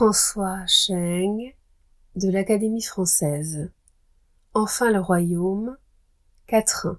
[0.00, 1.54] François Cheng
[2.16, 3.70] de l'Académie française.
[4.54, 5.76] Enfin le royaume,
[6.46, 6.98] Quatrain.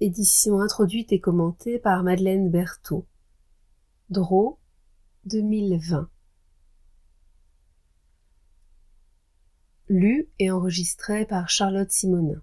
[0.00, 3.06] Édition introduite et commentée par Madeleine Berthaud.
[4.10, 4.58] Draw
[5.24, 6.10] 2020.
[9.88, 12.42] Lu et enregistré par Charlotte Simonin.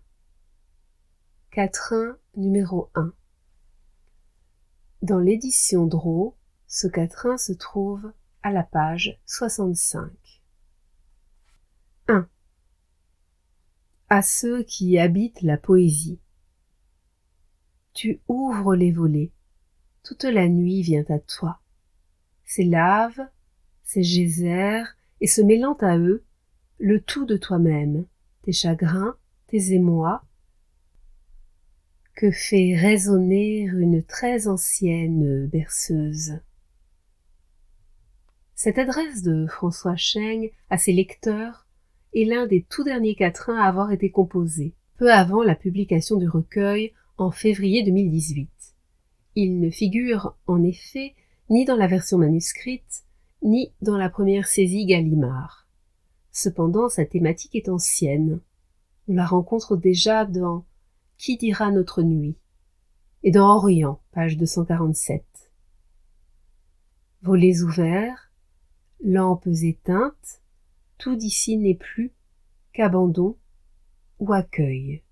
[1.51, 3.13] Quatrain numéro 1.
[5.03, 6.35] Dans l'édition Draw,
[6.65, 8.11] ce quatrain se trouve
[8.43, 10.09] à la page 65.
[12.07, 12.27] 1.
[14.09, 16.19] À ceux qui habitent la poésie.
[17.93, 19.31] Tu ouvres les volets,
[20.03, 21.59] toute la nuit vient à toi.
[22.45, 23.21] Ces laves,
[23.83, 24.85] ces geysers,
[25.19, 26.23] et se mêlant à eux,
[26.79, 28.05] le tout de toi-même,
[28.41, 29.15] tes chagrins,
[29.47, 30.23] tes émois,
[32.15, 36.39] que fait résonner une très ancienne berceuse.
[38.63, 41.65] Cette adresse de François Cheng à ses lecteurs
[42.13, 46.29] est l'un des tout derniers quatrains à avoir été composé, peu avant la publication du
[46.29, 48.51] recueil en février 2018.
[49.33, 51.15] Il ne figure, en effet,
[51.49, 53.03] ni dans la version manuscrite,
[53.41, 55.67] ni dans la première saisie Gallimard.
[56.31, 58.41] Cependant, sa thématique est ancienne.
[59.07, 60.65] On la rencontre déjà dans
[61.17, 62.35] Qui dira notre nuit
[63.23, 65.23] et dans Orient, page 247.
[67.23, 68.30] Volets ouverts,
[69.03, 70.41] lampes éteintes,
[70.97, 72.11] tout d'ici n'est plus
[72.73, 73.37] qu'abandon
[74.19, 75.03] ou accueil.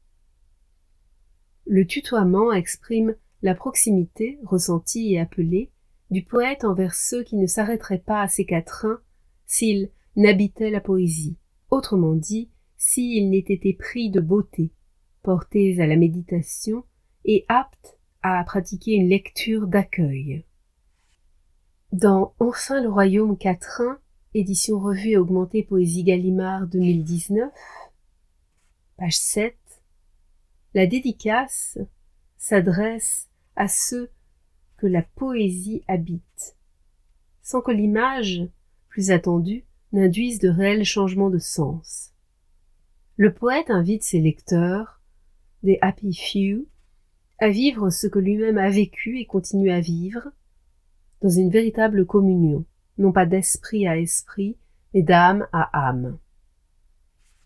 [1.66, 5.72] Le tutoiement exprime la proximité ressentie et appelée
[6.12, 9.00] du poète envers ceux qui ne s'arrêteraient pas à ses quatrains
[9.46, 11.38] s'ils n'habitaient la poésie,
[11.70, 14.72] autrement dit, s'ils n'étaient épris de beauté,
[15.22, 16.84] portés à la méditation
[17.26, 20.46] et aptes à pratiquer une lecture d'accueil.
[21.92, 23.98] Dans Enfin le royaume quatrain,
[24.36, 27.52] édition revue et augmentée Poésie Gallimard 2019,
[28.96, 29.58] page 7,
[30.76, 31.80] la dédicace
[32.38, 34.12] s'adresse à ceux
[34.78, 36.56] que la poésie habite,
[37.42, 38.44] sans que l'image,
[38.90, 42.14] plus attendue, n'induise de réels changements de sens.
[43.18, 45.02] Le poète invite ses lecteurs,
[45.64, 46.68] des happy few,
[47.40, 50.32] à vivre ce que lui-même a vécu et continue à vivre,
[51.22, 52.66] dans une véritable communion,
[52.98, 54.58] non pas d'esprit à esprit,
[54.94, 56.18] mais d'âme à âme.